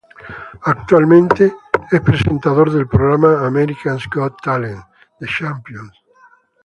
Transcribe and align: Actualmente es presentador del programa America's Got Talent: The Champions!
Actualmente 0.63 1.53
es 1.91 2.01
presentador 2.01 2.71
del 2.73 2.87
programa 2.87 3.45
America's 3.45 4.09
Got 4.11 4.41
Talent: 4.41 4.83
The 5.19 5.27
Champions! 5.29 5.91